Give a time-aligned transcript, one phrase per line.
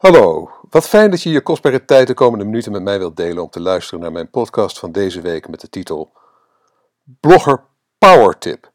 [0.00, 3.42] Hallo, wat fijn dat je je kostbare tijd de komende minuten met mij wilt delen
[3.42, 6.12] om te luisteren naar mijn podcast van deze week met de titel
[7.04, 7.64] Blogger
[7.98, 8.70] Power Tip.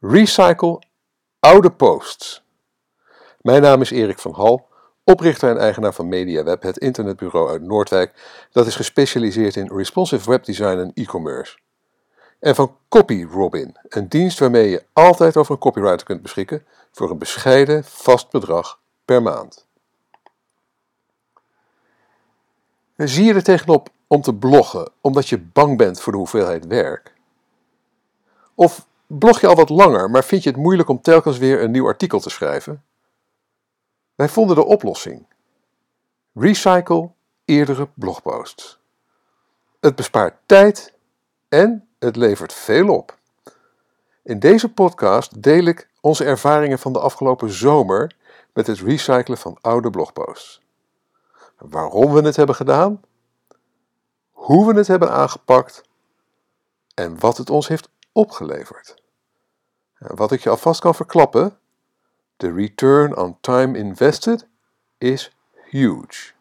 [0.00, 0.82] Recycle
[1.38, 2.44] oude posts.
[3.40, 4.68] Mijn naam is Erik van Hal,
[5.04, 10.78] oprichter en eigenaar van MediaWeb, het internetbureau uit Noordwijk dat is gespecialiseerd in responsive webdesign
[10.78, 11.58] en e-commerce.
[12.40, 17.18] En van CopyRobin, een dienst waarmee je altijd over een copywriter kunt beschikken voor een
[17.18, 19.65] bescheiden vast bedrag per maand.
[22.96, 27.12] Zie je er tegenop om te bloggen omdat je bang bent voor de hoeveelheid werk?
[28.54, 31.70] Of blog je al wat langer, maar vind je het moeilijk om telkens weer een
[31.70, 32.84] nieuw artikel te schrijven?
[34.14, 35.26] Wij vonden de oplossing.
[36.32, 37.10] Recycle
[37.44, 38.78] eerdere blogposts.
[39.80, 40.94] Het bespaart tijd
[41.48, 43.18] en het levert veel op.
[44.22, 48.16] In deze podcast deel ik onze ervaringen van de afgelopen zomer
[48.52, 50.64] met het recyclen van oude blogposts
[51.58, 53.00] waarom we het hebben gedaan,
[54.30, 55.82] hoe we het hebben aangepakt
[56.94, 59.02] en wat het ons heeft opgeleverd.
[59.98, 61.58] Wat ik je alvast kan verklappen,
[62.36, 64.48] de return on time invested
[64.98, 65.36] is
[65.70, 66.34] huge.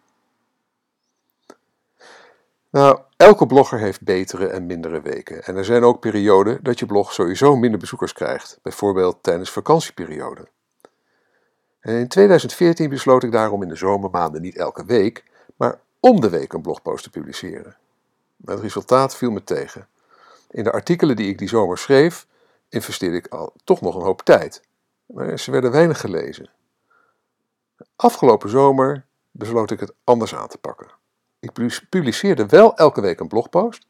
[2.70, 5.44] Nou, elke blogger heeft betere en mindere weken.
[5.44, 10.48] En er zijn ook perioden dat je blog sowieso minder bezoekers krijgt, bijvoorbeeld tijdens vakantieperiode.
[11.86, 15.24] En in 2014 besloot ik daarom in de zomermaanden niet elke week,
[15.56, 17.76] maar om de week een blogpost te publiceren.
[18.46, 19.88] het resultaat viel me tegen.
[20.50, 22.28] In de artikelen die ik die zomer schreef,
[22.70, 24.62] investeerde ik al toch nog een hoop tijd.
[25.06, 26.50] Maar ze werden weinig gelezen.
[27.96, 30.88] Afgelopen zomer besloot ik het anders aan te pakken.
[31.40, 31.52] Ik
[31.90, 33.86] publiceerde wel elke week een blogpost,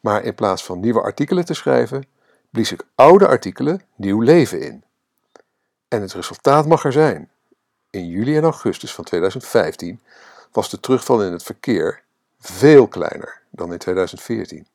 [0.00, 2.06] maar in plaats van nieuwe artikelen te schrijven,
[2.50, 4.84] blies ik oude artikelen nieuw leven in.
[5.88, 7.30] En het resultaat mag er zijn.
[7.90, 10.00] In juli en augustus van 2015
[10.52, 12.02] was de terugval in het verkeer
[12.38, 14.66] veel kleiner dan in 2014.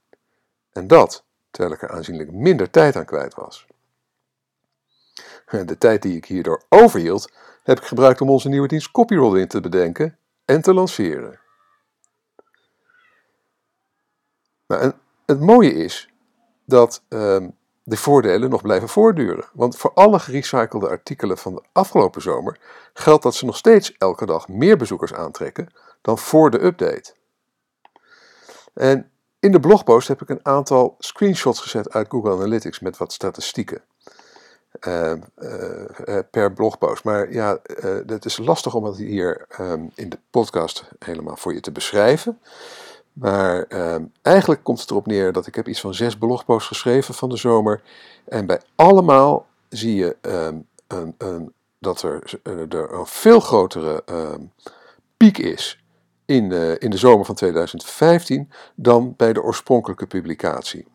[0.72, 3.68] En dat terwijl ik er aanzienlijk minder tijd aan kwijt was.
[5.66, 7.32] De tijd die ik hierdoor overhield,
[7.64, 8.92] heb ik gebruikt om onze nieuwe dienst
[9.36, 11.40] in te bedenken en te lanceren.
[14.68, 14.94] Nou,
[15.26, 16.10] het mooie is
[16.66, 17.50] dat ehm,
[17.90, 19.46] de voordelen nog blijven voortduren.
[19.54, 22.60] Want voor alle gerecyclede artikelen van de afgelopen zomer
[22.94, 25.68] geldt dat ze nog steeds elke dag meer bezoekers aantrekken
[26.02, 27.14] dan voor de update.
[28.74, 33.14] En in de blogpost heb ik een aantal screenshots gezet uit Google Analytics met wat
[33.14, 33.82] statistieken.
[34.88, 37.04] Uh, uh, per blogpost.
[37.04, 41.54] Maar ja, uh, het is lastig om dat hier um, in de podcast helemaal voor
[41.54, 42.40] je te beschrijven.
[43.14, 47.14] Maar ehm, eigenlijk komt het erop neer dat ik heb iets van zes blogposts geschreven
[47.14, 47.82] van de zomer.
[48.28, 54.42] En bij allemaal zie je ehm, een, een, dat er, er, een veel grotere ehm,
[55.18, 55.84] piek is
[56.26, 60.88] in in de zomer van 2015 dan bij de oorspronkelijke publicatie.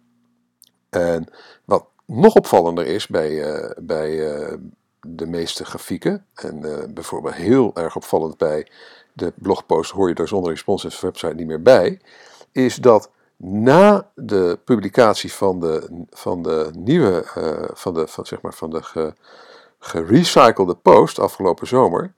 [0.90, 1.26] En
[1.64, 4.54] wat nog opvallender is bij, uh, bij uh,
[5.00, 6.60] de meeste grafieken, en
[6.94, 8.66] bijvoorbeeld heel erg opvallend bij
[9.14, 12.00] de blogpost hoor je daar zonder responsive website niet meer bij,
[12.52, 18.40] is dat na de publicatie van de, van de nieuwe, uh, van de, van, zeg
[18.40, 19.12] maar, van de ge,
[19.78, 22.12] gerecyclede post afgelopen zomer,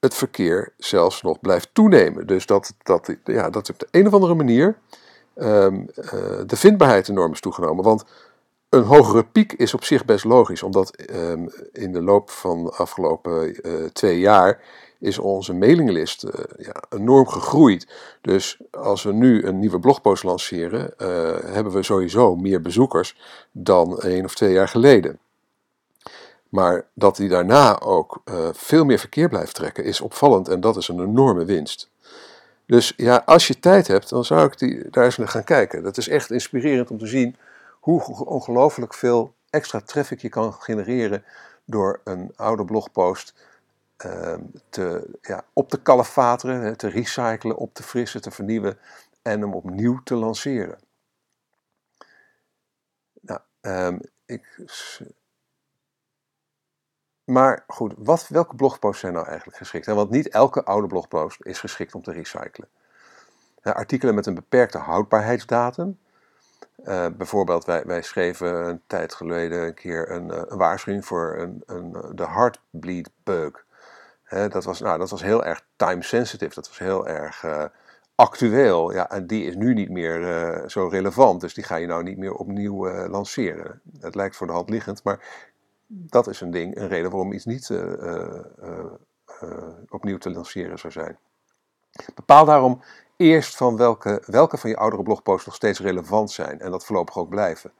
[0.00, 2.26] het verkeer zelfs nog blijft toenemen.
[2.26, 4.78] Dus dat, dat, ja, dat op de een of andere manier
[5.36, 6.10] um, uh,
[6.46, 7.84] de vindbaarheid enorm is toegenomen.
[7.84, 8.04] Want
[8.68, 12.70] een hogere piek is op zich best logisch, omdat um, in de loop van de
[12.70, 14.60] afgelopen uh, twee jaar
[15.00, 17.88] is onze mailinglist uh, ja, enorm gegroeid.
[18.20, 21.08] Dus als we nu een nieuwe blogpost lanceren, uh,
[21.44, 23.16] hebben we sowieso meer bezoekers
[23.52, 25.18] dan één of twee jaar geleden.
[26.48, 30.76] Maar dat die daarna ook uh, veel meer verkeer blijft trekken, is opvallend en dat
[30.76, 31.90] is een enorme winst.
[32.66, 35.82] Dus ja, als je tijd hebt, dan zou ik die, daar eens naar gaan kijken.
[35.82, 37.36] Dat is echt inspirerend om te zien
[37.80, 41.24] hoe ongelooflijk veel extra traffic je kan genereren
[41.64, 43.34] door een oude blogpost
[44.70, 48.78] te, ja, op te kalefateren, te recyclen, op te frissen, te vernieuwen
[49.22, 50.78] en hem opnieuw te lanceren.
[53.20, 54.58] Nou, um, ik,
[57.26, 59.86] maar goed, wat, welke blogposts zijn nou eigenlijk geschikt?
[59.86, 62.68] Want niet elke oude blogpost is geschikt om te recyclen.
[63.62, 65.98] artikelen met een beperkte houdbaarheidsdatum.
[66.84, 71.62] Uh, bijvoorbeeld, wij, wij schreven een tijd geleden een keer een, eh, waarschuwing voor een,
[71.66, 73.65] een, de heartbleed bug
[74.28, 77.64] dat, was, nou, dat was heel erg time sensitive, dat was heel erg uh,
[78.14, 78.92] actueel.
[78.92, 82.02] Ja, en die is nu niet meer uh, zo relevant, dus die ga je nou
[82.02, 83.80] niet meer opnieuw uh, lanceren.
[84.00, 85.44] Het lijkt voor de hand liggend, maar
[85.86, 87.70] dat is een ding, een reden waarom iets niet
[89.88, 91.18] opnieuw te lanceren zou zijn.
[92.14, 92.82] Bepaal daarom
[93.16, 97.18] eerst van welke, welke van je oudere blogposts nog steeds relevant zijn en dat voorlopig
[97.18, 97.72] ook blijven.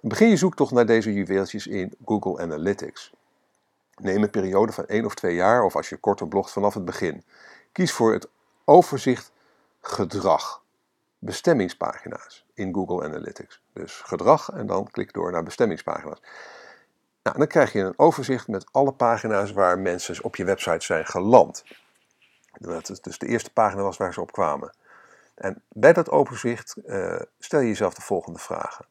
[0.00, 3.12] Begin je zoektocht naar deze juweeltjes in Google Analytics.
[4.00, 6.84] Neem een periode van één of twee jaar of als je korter blogt vanaf het
[6.84, 7.24] begin.
[7.72, 8.28] Kies voor het
[8.64, 9.32] overzicht
[9.80, 10.62] gedrag.
[11.18, 13.62] Bestemmingspagina's in Google Analytics.
[13.72, 16.22] Dus gedrag en dan klik door naar bestemmingspagina's.
[17.22, 21.06] Nou, dan krijg je een overzicht met alle pagina's waar mensen op je website zijn
[21.06, 21.64] geland.
[22.58, 24.74] Dat dus de eerste pagina was waar ze op kwamen.
[25.34, 28.86] En bij dat overzicht uh, stel je jezelf de volgende vragen.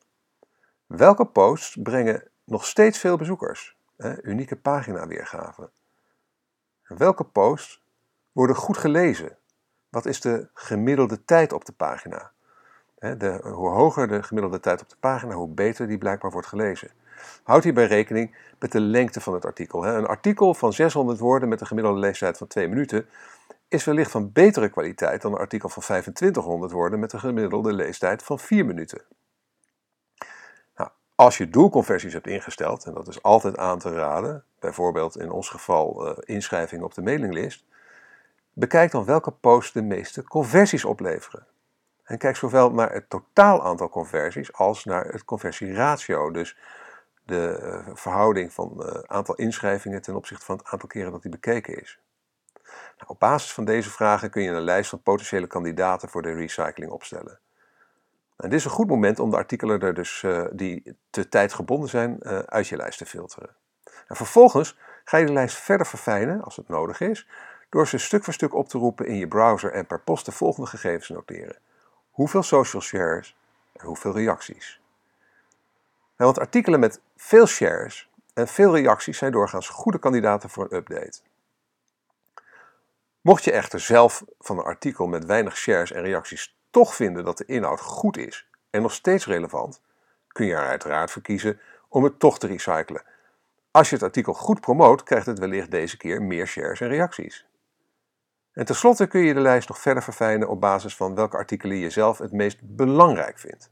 [0.85, 3.77] Welke posts brengen nog steeds veel bezoekers?
[3.99, 5.69] Hè, unieke paginaweergave.
[6.83, 7.83] Welke posts
[8.31, 9.37] worden goed gelezen?
[9.89, 12.31] Wat is de gemiddelde tijd op de pagina?
[12.99, 16.91] De, hoe hoger de gemiddelde tijd op de pagina, hoe beter die blijkbaar wordt gelezen.
[17.43, 19.87] Houd hierbij rekening met de lengte van het artikel.
[19.87, 23.05] Een artikel van 600 woorden met een gemiddelde leestijd van 2 minuten
[23.67, 28.23] is wellicht van betere kwaliteit dan een artikel van 2500 woorden met een gemiddelde leestijd
[28.23, 29.01] van 4 minuten.
[31.19, 35.49] Als je doelconversies hebt ingesteld, en dat is altijd aan te raden, bijvoorbeeld in ons
[35.49, 37.65] geval uh, inschrijving op de mailinglist,
[38.53, 41.45] bekijk dan welke posts de meeste conversies opleveren.
[42.03, 46.57] En kijk zowel naar het totaal aantal conversies als naar het conversieratio, dus
[47.25, 51.21] de eh, verhouding van het uh, aantal inschrijvingen ten opzichte van het aantal keren dat
[51.21, 51.99] die bekeken is.
[52.97, 56.33] Nou, op basis van deze vragen kun je een lijst van potentiële kandidaten voor de
[56.33, 57.39] recycling opstellen.
[58.39, 61.89] En dit is een goed moment om de artikelen er dus, uh, die te tijdgebonden
[61.89, 63.55] zijn uh, uit je lijst te filteren.
[64.07, 67.27] En vervolgens ga je de lijst verder verfijnen, als het nodig is,
[67.69, 70.31] door ze stuk voor stuk op te roepen in je browser en per post de
[70.31, 71.55] volgende gegevens noteren.
[72.11, 73.35] Hoeveel social shares
[73.73, 74.81] en hoeveel reacties.
[76.15, 81.19] Want artikelen met veel shares en veel reacties zijn doorgaans goede kandidaten voor een update.
[83.21, 87.37] Mocht je echter zelf van een artikel met weinig shares en reacties toch vinden dat
[87.37, 89.81] de inhoud goed is en nog steeds relevant,
[90.27, 93.03] kun je er uiteraard voor kiezen om het toch te recyclen.
[93.71, 97.47] Als je het artikel goed promoot, krijgt het wellicht deze keer meer shares en reacties.
[98.51, 101.89] En tenslotte kun je de lijst nog verder verfijnen op basis van welke artikelen je
[101.89, 103.69] zelf het meest belangrijk vindt.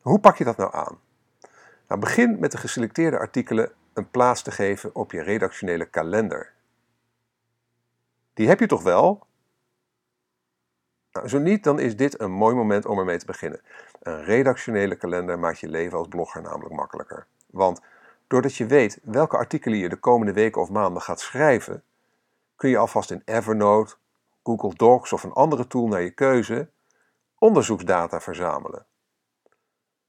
[0.00, 1.00] Hoe pak je dat nou aan?
[1.88, 6.52] Nou, begin met de geselecteerde artikelen een plaats te geven op je redactionele kalender.
[8.34, 9.25] Die heb je toch wel?
[11.16, 13.60] Nou, zo niet, dan is dit een mooi moment om ermee te beginnen.
[14.02, 17.26] Een redactionele kalender maakt je leven als blogger namelijk makkelijker.
[17.46, 17.80] Want
[18.26, 21.82] doordat je weet welke artikelen je de komende weken of maanden gaat schrijven,
[22.56, 23.94] kun je alvast in Evernote,
[24.42, 26.68] Google Docs of een andere tool naar je keuze
[27.38, 28.86] onderzoeksdata verzamelen.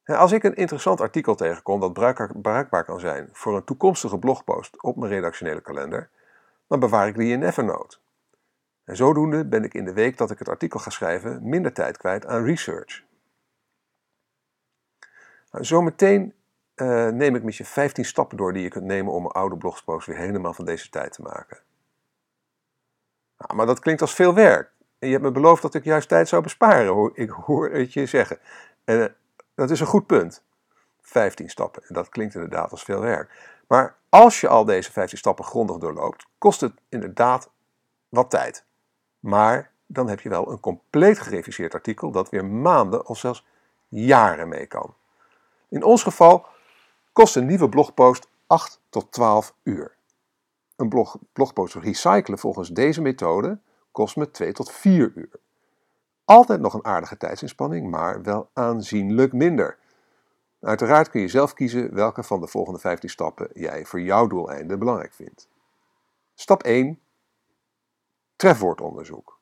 [0.06, 1.94] Als ik een interessant artikel tegenkom dat
[2.42, 6.10] bruikbaar kan zijn voor een toekomstige blogpost op mijn redactionele kalender,
[6.68, 7.98] dan bewaar ik die in Evernote.
[8.88, 11.98] En zodoende ben ik in de week dat ik het artikel ga schrijven minder tijd
[11.98, 13.04] kwijt aan research.
[15.51, 16.34] Nou, zometeen
[16.75, 20.07] uh, neem ik met je 15 stappen door die je kunt nemen om oude blogpost
[20.07, 21.57] weer helemaal van deze tijd te maken.
[23.38, 24.72] Nou, maar dat klinkt als veel werk.
[25.00, 28.06] En je hebt me beloofd dat ik juist tijd zou besparen, ik hoor het je
[28.06, 28.39] zeggen.
[28.84, 29.13] En eh,
[29.56, 30.44] dat is een goed punt.
[31.01, 31.84] 15 stappen.
[31.88, 33.57] En dat klinkt inderdaad als veel werk.
[33.68, 37.50] Maar als je al deze 15 stappen grondig doorloopt, kost het inderdaad
[38.10, 38.65] wat tijd.
[39.19, 43.45] Maar dan heb je wel een compleet gereviseerd artikel dat weer maanden of zelfs
[43.88, 44.93] jaren mee kan.
[45.69, 46.45] In ons geval
[47.13, 49.95] kost een nieuwe blogpost 8 tot 12 uur.
[50.75, 53.59] Een blog, blogpost recyclen volgens deze methode
[53.91, 55.39] kost me 2 tot 4 uur.
[56.25, 59.77] Altijd nog een aardige tijdsinspanning, maar wel aanzienlijk minder.
[60.62, 64.79] Uiteraard kun je zelf kiezen welke van de volgende 15 stappen jij voor jouw doeleinden
[64.79, 65.47] belangrijk vindt.
[66.36, 67.00] Stap 1.
[68.38, 69.39] Trefwoordonderzoek.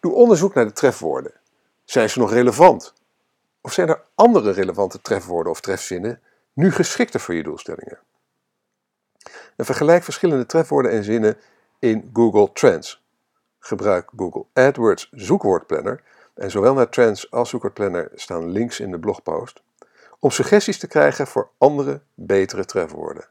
[0.00, 1.32] Doe onderzoek naar de trefwoorden.
[1.84, 2.92] Zijn ze nog relevant?
[3.60, 6.20] Of zijn er andere relevante trefwoorden of trefzinnen
[6.52, 7.98] nu geschikter voor je doelstellingen?
[9.56, 11.36] En vergelijk verschillende trefwoorden en zinnen
[11.78, 13.02] in Google Trends.
[13.58, 16.02] Gebruik Google AdWords zoekwoordplanner
[16.34, 19.62] en zowel naar Trends als zoekwoordplanner staan links in de blogpost
[20.18, 23.28] om suggesties te krijgen voor andere, betere trefwoorden.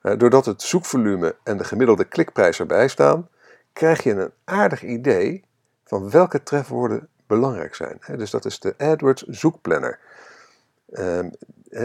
[0.00, 3.28] Doordat het zoekvolume en de gemiddelde klikprijs erbij staan,
[3.72, 5.44] krijg je een aardig idee
[5.84, 7.98] van welke trefwoorden belangrijk zijn.
[8.16, 9.98] Dus dat is de AdWords zoekplanner.
[10.92, 11.30] Ehm,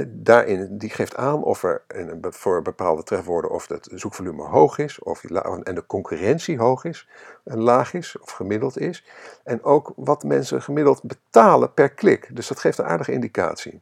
[0.08, 1.84] daarin, die geeft aan of er
[2.22, 7.08] voor bepaalde trefwoorden of het zoekvolume hoog is, of en de concurrentie hoog is,
[7.44, 9.06] en laag is of gemiddeld is.
[9.44, 12.36] En ook wat mensen gemiddeld betalen per klik.
[12.36, 13.80] Dus dat geeft een aardige indicatie.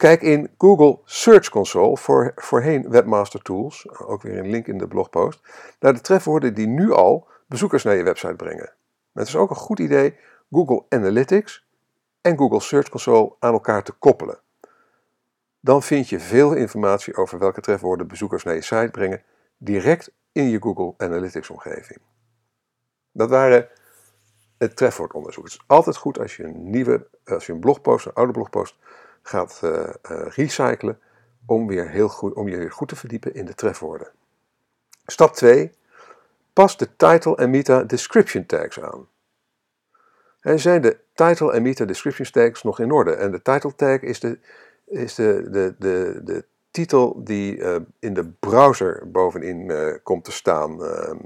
[0.00, 4.88] Kijk in Google Search Console, voor, voorheen Webmaster Tools, ook weer een link in de
[4.88, 5.40] blogpost,
[5.80, 8.72] naar de trefwoorden die nu al bezoekers naar je website brengen.
[9.12, 10.16] Het is ook een goed idee
[10.50, 11.66] Google Analytics
[12.20, 14.38] en Google Search Console aan elkaar te koppelen.
[15.60, 19.22] Dan vind je veel informatie over welke trefwoorden bezoekers naar je site brengen
[19.56, 22.00] direct in je Google Analytics omgeving.
[23.12, 23.68] Dat waren
[24.58, 25.44] het trefwoordonderzoek.
[25.44, 28.76] Het is altijd goed als je een nieuwe, als je een blogpost, een oude blogpost
[29.22, 30.98] gaat uh, uh, recyclen
[31.46, 34.08] om, weer heel goed, om je weer goed te verdiepen in de trefwoorden.
[35.06, 35.72] Stap 2.
[36.52, 39.08] Pas de title en meta description tags aan.
[40.40, 43.12] En zijn de title en meta description tags nog in orde?
[43.12, 44.38] En de title tag is de,
[44.84, 49.72] is de, de, de, de titel die uh, in de browser bovenin
[50.02, 50.84] komt te staan.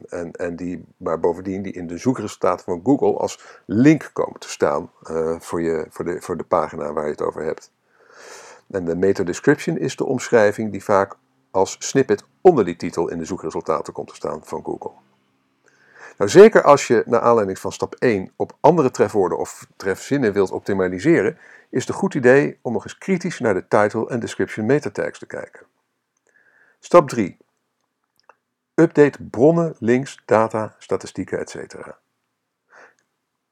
[0.08, 4.48] En, en die, maar bovendien die in de zoekresultaten van Google als link komen te
[4.48, 4.90] staan
[5.38, 7.72] voor, je, voor, de, voor de pagina waar je het over hebt.
[8.74, 11.16] En de meta description is de omschrijving die vaak
[11.50, 14.90] als snippet onder die titel in de zoekresultaten komt te staan van Google.
[16.18, 20.50] Nou, zeker als je naar aanleiding van stap 1 op andere trefwoorden of trefzinnen wilt
[20.50, 21.38] optimaliseren,
[21.70, 24.90] is het een goed idee om nog eens kritisch naar de title en description meta
[24.90, 25.66] tags te kijken.
[26.80, 27.36] Stap 3.
[28.74, 31.74] Update bronnen, links, data, statistieken, etc.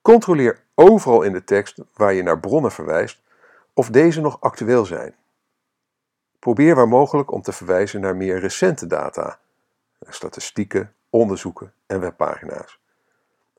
[0.00, 3.21] Controleer overal in de tekst waar je naar bronnen verwijst
[3.74, 5.16] of deze nog actueel zijn.
[6.38, 9.38] Probeer waar mogelijk om te verwijzen naar meer recente data,
[10.08, 12.80] statistieken, onderzoeken en webpagina's.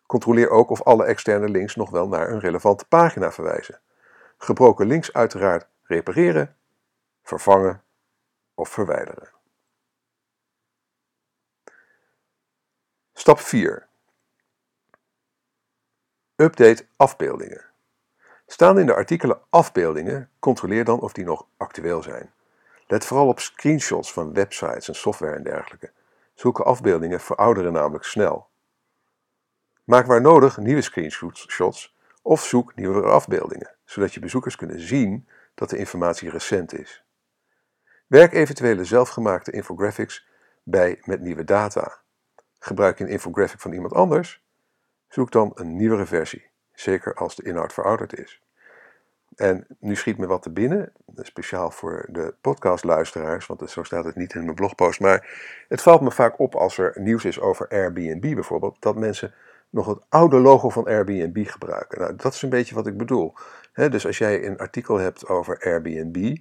[0.05, 3.81] Controleer ook of alle externe links nog wel naar een relevante pagina verwijzen.
[4.37, 6.55] Gebroken links uiteraard repareren,
[7.23, 7.83] vervangen
[8.53, 9.31] of verwijderen.
[13.13, 13.87] Stap 4.
[16.35, 17.72] Update afbeeldingen.
[18.53, 22.33] Staan in de artikelen afbeeldingen, controleer dan of die nog actueel zijn.
[22.87, 25.91] Let vooral op screenshots van websites en software en dergelijke.
[26.33, 28.47] Zulke afbeeldingen verouderen namelijk snel.
[29.83, 35.69] Maak waar nodig nieuwe screenshots of zoek nieuwere afbeeldingen, zodat je bezoekers kunnen zien dat
[35.69, 37.03] de informatie recent is.
[38.07, 40.27] Werk eventuele zelfgemaakte infographics
[40.63, 42.01] bij met nieuwe data.
[42.59, 44.43] Gebruik je een infographic van iemand anders?
[45.07, 48.41] Zoek dan een nieuwere versie, zeker als de inhoud verouderd is.
[49.35, 54.15] En nu schiet me wat te binnen, speciaal voor de podcastluisteraars, want zo staat het
[54.15, 54.99] niet in mijn blogpost.
[54.99, 55.29] Maar
[55.67, 59.33] het valt me vaak op als er nieuws is over Airbnb bijvoorbeeld, dat mensen
[59.69, 61.99] nog het oude logo van Airbnb gebruiken.
[61.99, 63.33] Nou, dat is een beetje wat ik bedoel.
[63.73, 66.37] dus als jij een artikel hebt over Airbnb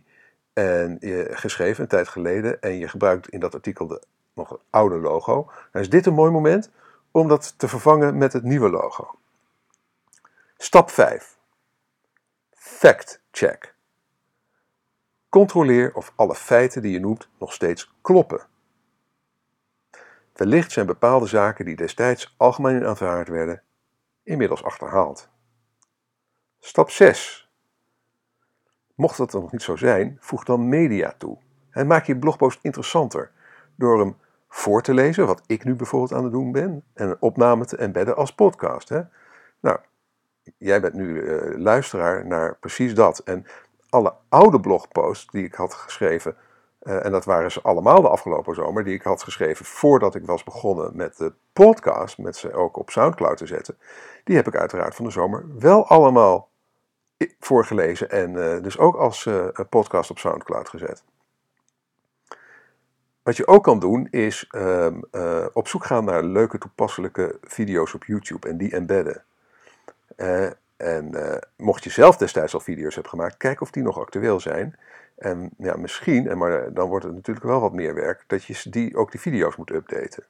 [0.52, 4.02] en je geschreven een tijd geleden en je gebruikt in dat artikel de,
[4.34, 6.70] nog het oude logo, dan is dit een mooi moment
[7.10, 9.18] om dat te vervangen met het nieuwe logo.
[10.62, 11.38] Stap 5.
[12.50, 13.74] Fact check.
[15.28, 18.46] Controleer of alle feiten die je noemt nog steeds kloppen.
[20.32, 23.62] Wellicht zijn bepaalde zaken die destijds algemeen aanvaard werden,
[24.22, 25.28] inmiddels achterhaald.
[26.60, 27.50] Stap 6.
[28.94, 31.38] Mocht dat nog niet zo zijn, voeg dan media toe.
[31.70, 33.30] En maak je blogpost interessanter
[33.74, 34.16] door hem
[34.48, 37.76] voor te lezen, wat ik nu bijvoorbeeld aan het doen ben, en een opname te
[37.76, 38.88] embedden als podcast.
[38.88, 39.02] Hè?
[39.60, 39.78] Nou,
[40.58, 43.18] jij bent nu uh, luisteraar naar precies dat.
[43.18, 43.46] En
[43.88, 46.36] alle oude blogposts die ik had geschreven,
[46.82, 50.26] uh, en dat waren ze allemaal de afgelopen zomer, die ik had geschreven voordat ik
[50.26, 53.78] was begonnen met de podcast, met ze ook op Soundcloud te zetten,
[54.24, 56.50] die heb ik uiteraard van de zomer wel allemaal
[57.38, 59.28] voorgelezen en dus ook als
[59.68, 61.04] podcast op Soundcloud gezet.
[63.22, 64.86] Wat je ook kan doen is uh,
[65.52, 69.24] op zoek gaan naar leuke toepasselijke video's op YouTube en die embedden.
[70.16, 73.98] Uh, en uh, mocht je zelf destijds al video's hebben gemaakt, kijk of die nog
[73.98, 74.78] actueel zijn.
[75.16, 78.70] En ja, misschien, en maar dan wordt het natuurlijk wel wat meer werk, dat je
[78.70, 80.24] die, ook die video's moet updaten.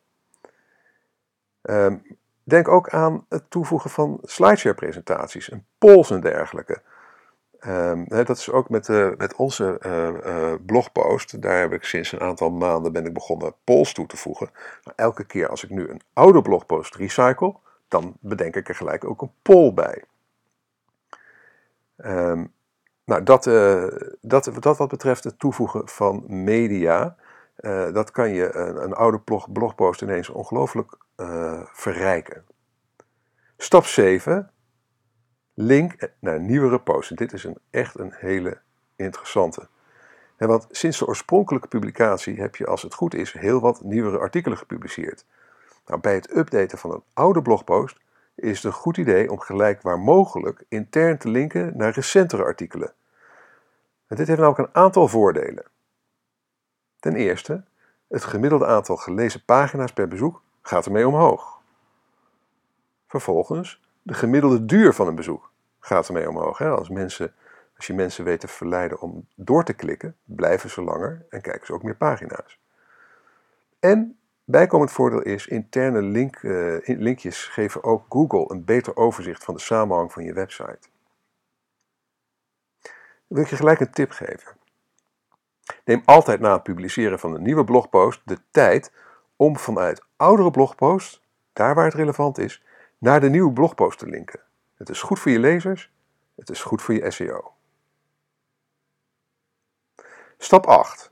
[1.62, 2.02] Um,
[2.44, 6.82] denk ook aan het toevoegen van slideshare-presentaties en polls en dergelijke.
[7.66, 9.78] Um, dat is ook met, met onze
[10.66, 11.42] blogpost.
[11.42, 14.50] Daar heb ik sinds een aantal maanden ben ik begonnen polls toe te voegen.
[14.96, 17.56] Elke keer als ik nu een oude blogpost recycle,
[17.92, 20.04] dan bedenk ik er gelijk ook een poll bij.
[21.96, 22.52] Um,
[23.04, 23.44] nou, dat,
[24.20, 27.16] dat, dat wat betreft het toevoegen van media,
[27.60, 32.44] uh, dat kan je een, een oude blog, blogpost ineens ongelooflijk uh, verrijken.
[33.56, 34.50] Stap 7.
[35.54, 37.16] Link naar nieuwere posts.
[37.16, 38.60] Dit is een, echt een hele
[38.96, 39.68] interessante.
[40.36, 44.18] En want sinds de oorspronkelijke publicatie heb je, als het goed is, heel wat nieuwere
[44.18, 45.24] artikelen gepubliceerd.
[45.86, 48.00] Nou, bij het updaten van een oude blogpost
[48.34, 52.92] is het een goed idee om gelijk waar mogelijk intern te linken naar recentere artikelen.
[54.06, 55.64] dit heeft namelijk een aantal voordelen.
[57.00, 57.64] Ten eerste,
[58.08, 61.60] het gemiddelde aantal gelezen pagina's per bezoek gaat ermee omhoog.
[63.06, 66.60] Vervolgens, de gemiddelde duur van een bezoek gaat ermee omhoog.
[66.60, 67.34] Als, mensen,
[67.76, 71.66] als je mensen weet te verleiden om door te klikken, blijven ze langer en kijken
[71.66, 72.58] ze ook meer pagina's.
[73.80, 79.54] En bijkomend voordeel is, interne link, uh, linkjes geven ook Google een beter overzicht van
[79.54, 80.88] de samenhang van je website.
[82.82, 82.92] Dan
[83.26, 84.56] wil ik je gelijk een tip geven.
[85.84, 88.92] Neem altijd na het publiceren van een nieuwe blogpost de tijd
[89.36, 91.22] om vanuit oudere blogposts,
[91.52, 92.64] daar waar het relevant is,
[92.98, 94.40] naar de nieuwe blogpost te linken.
[94.74, 95.92] Het is goed voor je lezers,
[96.34, 97.52] het is goed voor je SEO.
[100.38, 101.10] Stap 8.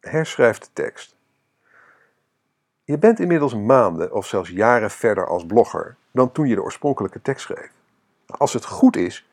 [0.00, 1.19] Herschrijf de tekst.
[2.90, 7.22] Je bent inmiddels maanden of zelfs jaren verder als blogger dan toen je de oorspronkelijke
[7.22, 7.72] tekst schreef.
[8.26, 9.28] Als het goed is,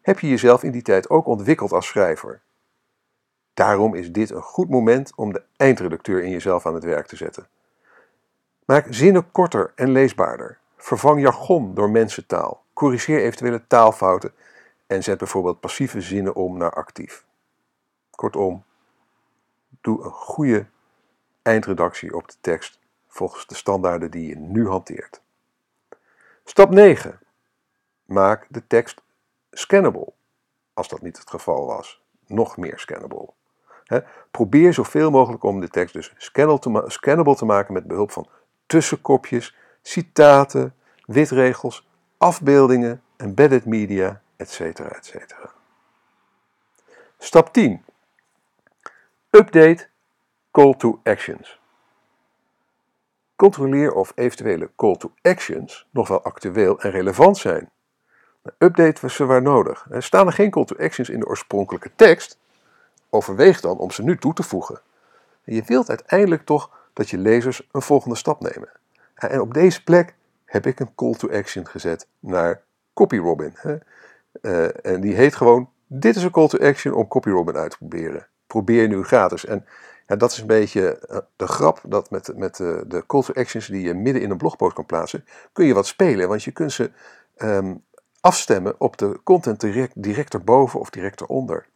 [0.00, 2.40] heb je jezelf in die tijd ook ontwikkeld als schrijver.
[3.54, 7.16] Daarom is dit een goed moment om de eindredacteur in jezelf aan het werk te
[7.16, 7.48] zetten.
[8.64, 10.58] Maak zinnen korter en leesbaarder.
[10.76, 12.64] Vervang jargon door mensentaal.
[12.72, 14.32] Corrigeer eventuele taalfouten
[14.86, 17.24] en zet bijvoorbeeld passieve zinnen om naar actief.
[18.10, 18.64] Kortom,
[19.80, 20.66] doe een goede
[21.42, 25.20] eindredactie op de tekst volgens de standaarden die je nu hanteert.
[26.44, 27.18] Stap 9.
[28.04, 29.02] Maak de tekst
[29.50, 30.12] scannable,
[30.74, 32.02] als dat niet het geval was.
[32.26, 33.28] Nog meer scannable.
[34.30, 36.12] probeer zoveel mogelijk om de tekst dus
[36.86, 38.28] scannable te maken met behulp van
[38.66, 40.74] tussenkopjes, citaten,
[41.04, 44.60] witregels, afbeeldingen, embedded media, etc.
[44.60, 45.14] etc.
[47.18, 47.84] Stap 10.
[49.30, 49.88] Update
[50.50, 51.57] call to actions.
[53.38, 57.70] Controleer of eventuele call to actions nog wel actueel en relevant zijn.
[58.58, 59.86] Update we ze waar nodig.
[59.98, 62.38] Staan er geen call to actions in de oorspronkelijke tekst?
[63.10, 64.80] Overweeg dan om ze nu toe te voegen.
[65.44, 68.68] Je wilt uiteindelijk toch dat je lezers een volgende stap nemen.
[69.14, 72.62] En op deze plek heb ik een call to action gezet naar
[72.94, 73.56] CopyRobin.
[74.42, 77.76] Uh, en die heet gewoon: Dit is een call to action om CopyRobin uit te
[77.76, 78.26] proberen.
[78.46, 79.44] Probeer nu gratis.
[79.44, 79.66] En
[80.08, 83.32] ja, dat is een beetje eh, de grap dat met, met de, de call to
[83.34, 86.28] actions die je midden in een blogpost kan plaatsen, kun je wat spelen.
[86.28, 86.90] Want je kunt ze
[87.36, 87.74] ehm,
[88.20, 91.66] afstemmen op de content direct, direct erboven of direct eronder.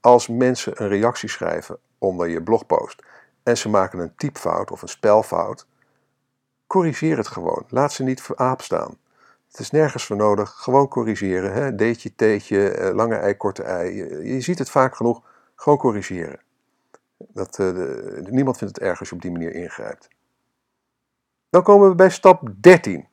[0.00, 3.02] Als mensen een reactie schrijven onder je blogpost
[3.46, 5.66] en ze maken een typfout of een spelfout,
[6.66, 7.64] corrigeer het gewoon.
[7.68, 8.96] Laat ze niet voor staan.
[9.50, 10.50] Het is nergens voor nodig.
[10.50, 11.52] Gewoon corrigeren.
[11.52, 11.74] Hè?
[11.74, 13.94] Deetje, teetje, eh, lange ei, korte ei.
[14.34, 15.22] Je, ziet het vaak genoeg.
[15.54, 16.40] Gewoon corrigeren.
[17.16, 20.08] Dat, uh, de, niemand vindt het erg als je op die manier ingrijpt.
[21.50, 23.06] Dan komen we bij stap 13.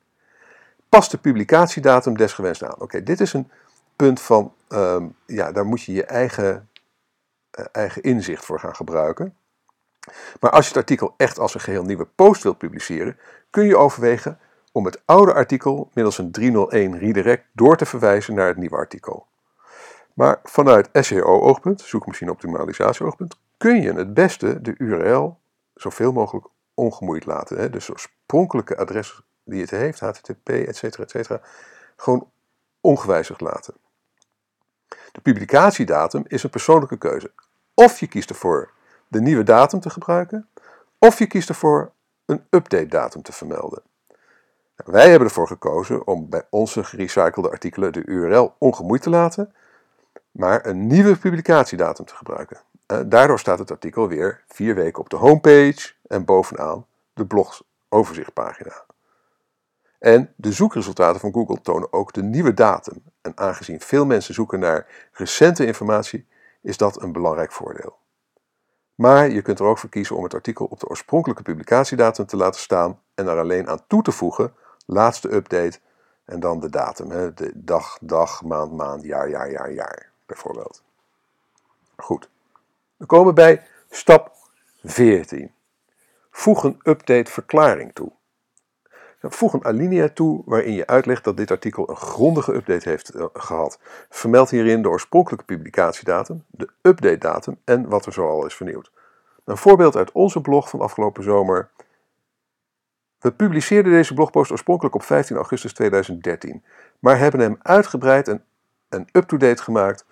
[0.88, 2.80] Pas de publicatiedatum desgewenst aan.
[2.80, 3.50] Oké, dit is een
[3.96, 6.60] punt van, um, ja, daar moet je je eigen eh,
[7.72, 9.36] eigen inzicht voor gaan gebruiken.
[10.40, 13.18] Maar als je het artikel echt als een geheel nieuwe post wilt publiceren,
[13.50, 14.38] kun je overwegen
[14.72, 19.26] om het oude artikel middels een 301 redirect door te verwijzen naar het nieuwe artikel.
[20.14, 25.38] Maar vanuit SEO-oogpunt, zoekmachine-optimalisatie-oogpunt, kun je het beste de URL
[25.74, 27.58] zoveel mogelijk ongemoeid laten.
[27.58, 27.70] Hè?
[27.70, 31.40] Dus oorspronkelijke adres die het heeft, http, et cetera, et cetera,
[31.96, 32.30] gewoon
[32.80, 33.74] ongewijzigd laten.
[35.12, 37.32] De publicatiedatum is een persoonlijke keuze.
[37.74, 38.70] Of je kiest ervoor
[39.08, 40.48] de nieuwe datum te gebruiken,
[40.98, 41.92] of je kiest ervoor
[42.26, 43.82] een update datum te vermelden.
[44.76, 49.54] Nou, wij hebben ervoor gekozen om bij onze gerecyclede artikelen de URL ongemoeid te laten,
[50.30, 52.60] maar een nieuwe publicatiedatum te gebruiken.
[52.86, 57.62] Eh, daardoor staat het artikel weer vier weken op de homepage en bovenaan de blogs
[57.88, 58.84] overzichtpagina.
[59.98, 63.02] En de zoekresultaten van Google tonen ook de nieuwe datum.
[63.22, 66.26] En aangezien veel mensen zoeken naar recente informatie,
[66.64, 67.96] is dat een belangrijk voordeel.
[68.94, 72.36] Maar je kunt er ook voor kiezen om het artikel op de oorspronkelijke publicatiedatum te
[72.36, 74.54] laten staan en er alleen aan toe te voegen,
[74.86, 75.80] laatste update
[76.24, 77.10] en dan de datum.
[77.10, 77.34] Hè?
[77.34, 80.82] De dag, dag, maand, maand, jaar, jaar, jaar, jaar, bijvoorbeeld.
[81.96, 82.28] Goed.
[82.96, 84.32] We komen bij stap
[84.82, 85.54] 14.
[86.30, 88.12] Voeg een update verklaring toe.
[89.32, 93.24] Voeg een alinea toe waarin je uitlegt dat dit artikel een grondige update heeft eh,
[93.32, 93.78] gehad.
[94.08, 98.90] Vermeld hierin de oorspronkelijke publicatiedatum, de update datum en wat er zoal is vernieuwd.
[99.44, 101.70] Een voorbeeld uit onze blog van afgelopen zomer.
[103.18, 106.64] We publiceerden deze blogpost oorspronkelijk op 15 augustus 2013,
[106.98, 108.44] maar hebben hem uitgebreid en,
[108.88, 110.06] en up-to-date gemaakt.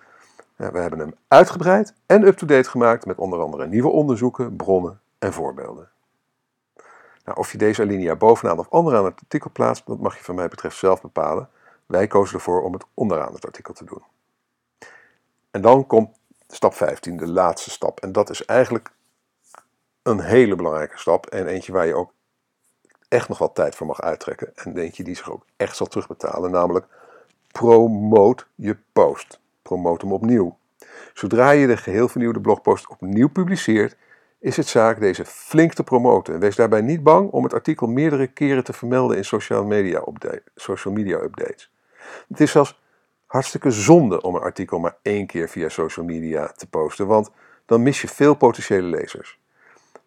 [0.55, 5.92] we hebben hem uitgebreid en up-to-date gemaakt met onder andere nieuwe onderzoeken, bronnen en voorbeelden.
[7.23, 10.35] Nou, of je deze alinea bovenaan of onderaan het artikel plaatst, dat mag je van
[10.35, 11.49] mij betreft zelf bepalen.
[11.85, 14.01] Wij kozen ervoor om het onderaan het artikel te doen.
[15.51, 17.99] En dan komt stap 15, de laatste stap.
[17.99, 18.91] En dat is eigenlijk
[20.01, 22.13] een hele belangrijke stap en eentje waar je ook
[23.07, 24.55] echt nog wat tijd voor mag uittrekken.
[24.55, 26.85] En eentje die zich ook echt zal terugbetalen, namelijk
[27.51, 29.39] promote je post.
[29.61, 30.57] Promote hem opnieuw.
[31.13, 33.95] Zodra je de geheel vernieuwde blogpost opnieuw publiceert,
[34.43, 36.33] is het zaak deze flink te promoten.
[36.33, 40.03] En wees daarbij niet bang om het artikel meerdere keren te vermelden in social media,
[40.55, 41.71] social media updates.
[42.27, 42.81] Het is zelfs
[43.25, 47.29] hartstikke zonde om een artikel maar één keer via social media te posten, want
[47.65, 49.39] dan mis je veel potentiële lezers.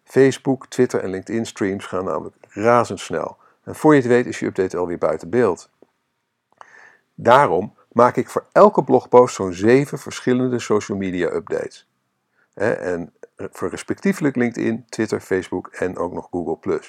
[0.03, 3.37] Facebook, Twitter en LinkedIn streams gaan namelijk razendsnel.
[3.63, 5.69] En voor je het weet is je update alweer buiten beeld.
[7.15, 11.87] Daarom maak ik voor elke blogpost zo'n zeven verschillende social media updates.
[12.53, 16.79] En voor respectievelijk LinkedIn, Twitter, Facebook en ook nog Google+.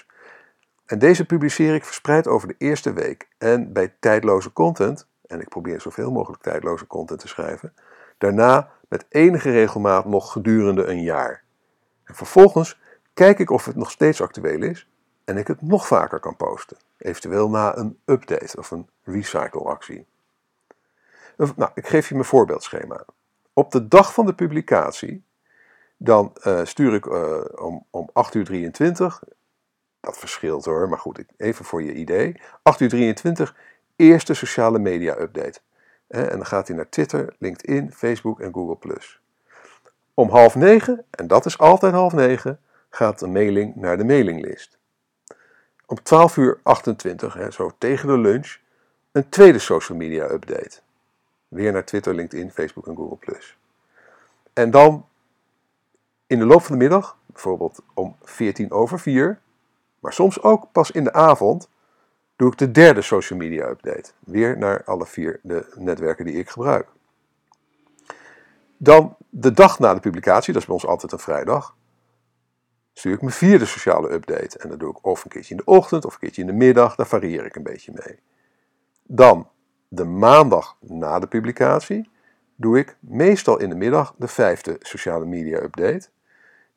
[0.86, 3.28] En deze publiceer ik verspreid over de eerste week.
[3.38, 7.74] En bij tijdloze content, en ik probeer zoveel mogelijk tijdloze content te schrijven,
[8.18, 11.42] daarna met enige regelmaat nog gedurende een jaar.
[12.04, 12.80] En vervolgens
[13.14, 14.88] kijk ik of het nog steeds actueel is
[15.24, 16.76] en ik het nog vaker kan posten.
[16.98, 20.06] Eventueel na een update of een recycle actie.
[21.36, 23.04] Nou, ik geef je mijn voorbeeldschema.
[23.52, 25.24] Op de dag van de publicatie
[25.98, 29.22] dan uh, stuur ik uh, om, om 8 uur 23,
[30.00, 32.40] dat verschilt hoor, maar goed, even voor je idee.
[32.62, 33.56] 8 uur 23,
[33.96, 35.60] eerste sociale media update.
[36.08, 38.96] en dan gaat hij naar Twitter, LinkedIn, Facebook en Google+.
[40.14, 44.78] Om half negen, en dat is altijd half negen, gaat de mailing naar de mailinglist.
[45.86, 48.56] Om 12 uur 28, hè, zo tegen de lunch,
[49.12, 50.80] een tweede social media update.
[51.48, 53.38] Weer naar Twitter, LinkedIn, Facebook en Google+.
[54.52, 55.06] En dan
[56.28, 59.40] in de loop van de middag, bijvoorbeeld om 14 over 4,
[60.00, 61.68] maar soms ook pas in de avond,
[62.36, 64.10] doe ik de derde social media update.
[64.18, 66.88] Weer naar alle vier de netwerken die ik gebruik.
[68.76, 71.76] Dan de dag na de publicatie, dat is bij ons altijd een vrijdag,
[72.92, 74.58] stuur ik mijn vierde sociale update.
[74.58, 76.52] En dat doe ik of een keertje in de ochtend of een keertje in de
[76.52, 78.18] middag, daar varieer ik een beetje mee.
[79.02, 79.48] Dan
[79.88, 82.10] de maandag na de publicatie
[82.54, 86.08] doe ik meestal in de middag de vijfde sociale media update.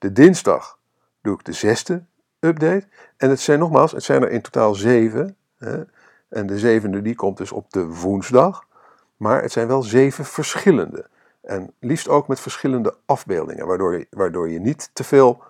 [0.02, 0.80] De dinsdag
[1.22, 2.04] doe ik de zesde
[2.40, 2.88] update.
[3.18, 5.36] En het zijn nogmaals, het zijn er in totaal zeven.
[5.58, 5.84] Hè?
[6.30, 8.68] En de zevende die komt dus op de woensdag.
[9.18, 11.10] Maar het zijn wel zeven verschillende.
[11.42, 15.44] En liefst ook met verschillende afbeeldingen, waardoor je, waardoor je niet te veel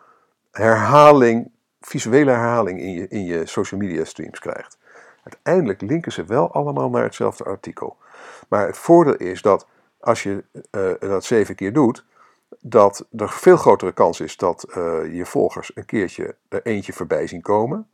[0.52, 4.78] herhaling, visuele herhaling in je, in je social media streams krijgt.
[5.24, 7.98] Uiteindelijk linken ze wel allemaal naar hetzelfde artikel.
[8.48, 9.68] Maar het voordeel is dat
[10.00, 12.06] als je uh, dat zeven keer doet,
[12.60, 14.76] dat er veel grotere kans is dat uh,
[15.16, 17.88] je volgers een keertje er eentje voorbij zien komen.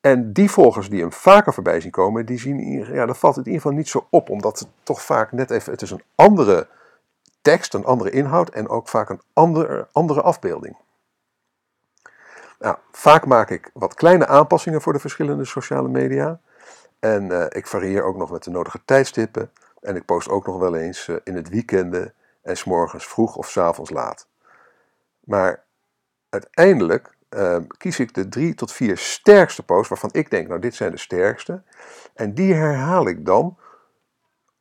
[0.00, 3.46] En die volgers die hem vaker voorbij zien komen, die zien, ja, dan valt het
[3.46, 6.02] in ieder geval niet zo op, omdat het toch vaak net even, het is een
[6.14, 6.68] andere
[7.42, 10.76] tekst, een andere inhoud en ook vaak een andere, andere afbeelding.
[12.58, 16.40] Nou, vaak maak ik wat kleine aanpassingen voor de verschillende sociale media.
[16.98, 19.50] En uh, ik varieer ook nog met de nodige tijdstippen.
[19.80, 22.14] En ik post ook nog wel eens uh, in het weekenden
[22.46, 24.28] en s'morgens vroeg of s'avonds laat.
[25.20, 25.64] Maar
[26.28, 30.74] uiteindelijk ehm, kies ik de drie tot vier sterkste posts waarvan ik denk, nou dit
[30.74, 31.62] zijn de sterkste.
[32.14, 33.58] En die herhaal ik dan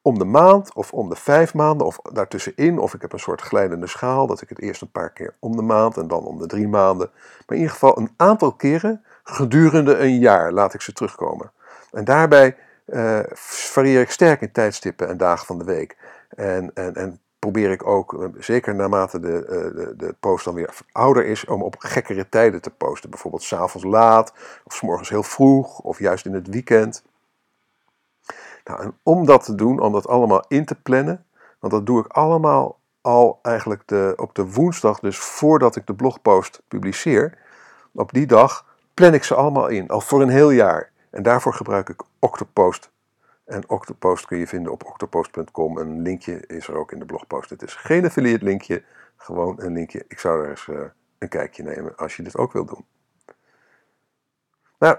[0.02, 2.80] om de maand of om de vijf maanden of daartussenin.
[2.80, 5.56] Of ik heb een soort glijdende schaal, dat ik het eerst een paar keer om
[5.56, 7.10] de maand en dan om de drie maanden.
[7.14, 11.52] Maar in ieder geval een aantal keren gedurende een jaar laat ik ze terugkomen.
[11.92, 15.98] En daarbij uh, varieer ik sterk in tijdstippen en dagen van de week.
[16.30, 20.54] En, en, en probeer ik ook, eh, zeker naarmate de, eh, de, de post dan
[20.54, 23.10] weer ouder is, om op gekkere tijden te posten.
[23.10, 27.04] Bijvoorbeeld s'avonds laat, of s morgens heel vroeg, of juist in het weekend.
[28.64, 31.26] Nou, en om dat te doen, om dat allemaal in te plannen,
[31.60, 35.94] want dat doe ik allemaal al eigenlijk de, op de woensdag, dus voordat ik de
[35.94, 37.38] blogpost publiceer.
[37.94, 40.92] Op die dag plan ik ze allemaal in, al voor een heel jaar.
[41.10, 42.90] En daarvoor gebruik ik Octopost.
[43.46, 45.78] En Octopost kun je vinden op octopost.com.
[45.78, 47.50] Een linkje is er ook in de blogpost.
[47.50, 48.84] Het is geen affiliate linkje,
[49.16, 50.06] gewoon een linkje.
[50.08, 50.80] Ik zou er eens uh,
[51.18, 52.86] een kijkje nemen als je dit ook wilt doen.
[54.80, 54.98] Nou,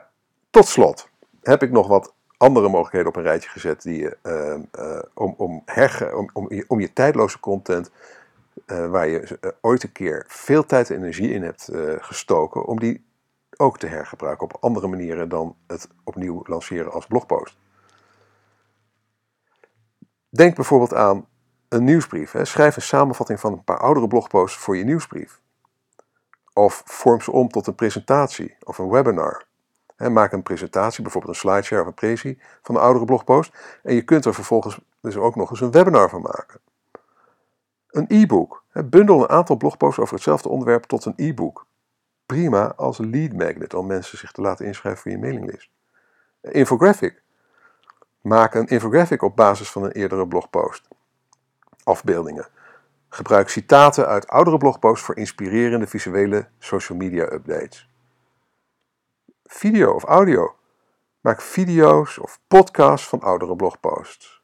[0.51, 1.09] tot slot
[1.43, 5.63] heb ik nog wat andere mogelijkheden op een rijtje gezet die uh, uh, om, om,
[5.65, 7.91] herge, om, om, je tijdloze content,
[8.67, 13.05] uh, waar je ooit een keer veel tijd en energie in hebt gestoken, om die
[13.57, 17.57] ook te hergebruiken op andere manieren dan het opnieuw lanceren als blogpost.
[20.29, 21.27] Denk bijvoorbeeld aan
[21.69, 22.33] een nieuwsbrief.
[22.33, 22.45] Hè.
[22.45, 25.41] Schrijf een samenvatting van een paar oudere blogposts voor je nieuwsbrief.
[26.53, 29.47] Of vorm ze om tot een presentatie of een webinar.
[29.97, 33.79] maak een presentatie, bijvoorbeeld een slideshare of een presi van een oudere blogpost.
[33.83, 36.61] En je kunt er vervolgens dus ook nog eens een webinar van maken.
[37.91, 38.65] Een e-book.
[38.85, 41.67] Bundel een aantal blogposts over hetzelfde onderwerp tot een e-book
[42.27, 45.69] prima als lead magnet om mensen zich te laten inschrijven voor je mailinglist.
[46.41, 47.23] Infographic.
[48.27, 50.89] Maak een infographic op basis van een eerdere blogpost.
[51.85, 52.49] Afbeeldingen.
[53.09, 57.89] Gebruik citaten uit oudere blogposts voor inspirerende visuele social media updates.
[59.45, 60.57] Video of audio.
[61.21, 64.43] Maak video's of podcasts van oudere blogposts.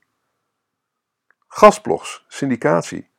[1.49, 3.11] Gastblogs, syndicatie.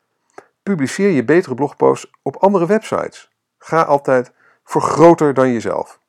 [0.63, 3.31] Publiceer je betere blogposts op andere websites.
[3.57, 4.31] Ga altijd
[4.63, 5.99] voor groter dan jezelf.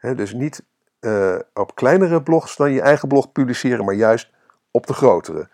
[0.00, 0.64] dus niet
[1.04, 4.30] uh, op kleinere blogs dan je eigen blog publiceren, maar juist
[4.70, 5.48] op de grotere.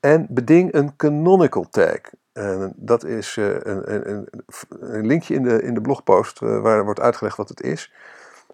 [0.00, 2.00] En beding een canonical tag.
[2.32, 4.28] En dat is uh, een, een,
[4.68, 7.92] een, linkje in de, in de blogpost uh, waar wordt uitgelegd wat het is.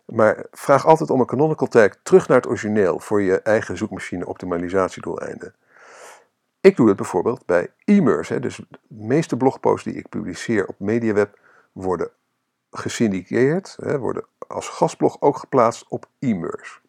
[0.04, 4.26] Maar vraag altijd om een canonical tag terug naar het origineel voor je eigen zoekmachine
[4.26, 5.54] optimalisatiedoeleinden.
[6.60, 8.28] Ik doe dat bijvoorbeeld bij e-mers.
[8.28, 11.38] Dus de meeste blogposts die ik publiceer op MediaWeb
[11.72, 12.10] worden
[12.70, 16.80] gesyndiceerd, hè, worden als gastblog ook geplaatst op e-mers.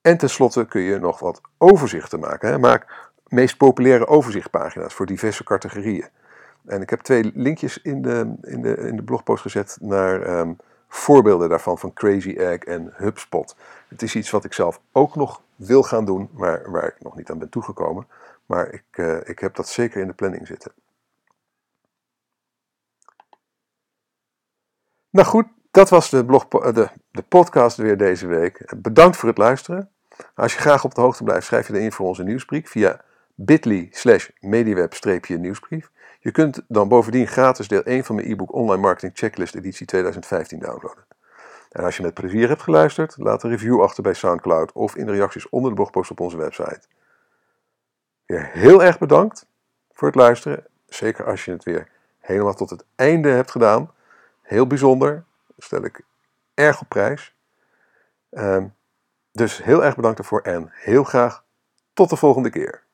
[0.00, 2.48] En tenslotte kun je nog wat overzichten maken.
[2.48, 2.58] Hè.
[2.58, 6.08] Maak meest populaire overzichtpagina's voor diverse categorieën.
[6.64, 10.56] En ik heb twee linkjes in de, in de, in de blogpost gezet naar um,
[10.88, 13.56] voorbeelden daarvan van Crazy Egg en HubSpot.
[13.88, 17.16] Het is iets wat ik zelf ook nog wil gaan doen, maar waar ik nog
[17.16, 18.06] niet aan ben toegekomen.
[18.46, 20.72] Maar ik, uh, ik heb dat zeker in de planning zitten.
[25.16, 28.72] Nou goed, dat was de, blog, de, de podcast weer deze week.
[28.76, 29.90] Bedankt voor het luisteren.
[30.34, 33.00] Als je graag op de hoogte blijft, schrijf je dan in voor onze nieuwsbrief via
[33.34, 35.90] bit.ly slash mediweb-nieuwsbrief.
[36.20, 40.58] Je kunt dan bovendien gratis deel 1 van mijn e-book Online Marketing Checklist editie 2015
[40.58, 41.04] downloaden.
[41.70, 45.06] En als je met plezier hebt geluisterd, laat een review achter bij Soundcloud of in
[45.06, 46.80] de reacties onder de blogpost op onze website.
[48.26, 49.46] Weer heel erg bedankt
[49.92, 50.66] voor het luisteren.
[50.86, 53.94] Zeker als je het weer helemaal tot het einde hebt gedaan.
[54.46, 55.24] Heel bijzonder.
[55.58, 56.00] stel ik
[56.54, 57.34] erg op prijs.
[58.30, 58.74] Um,
[59.32, 61.44] dus heel erg bedankt ervoor en heel graag
[61.92, 62.85] tot de volgende keer.